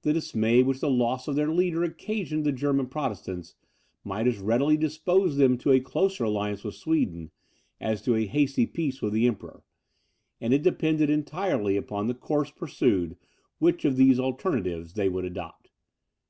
[0.00, 3.54] The dismay which the loss of their leader occasioned the German Protestants,
[4.02, 7.30] might as readily dispose them to a closer alliance with Sweden,
[7.78, 9.62] as to a hasty peace with the Emperor;
[10.40, 13.18] and it depended entirely upon the course pursued,
[13.58, 15.70] which of these alternatives they would adopt.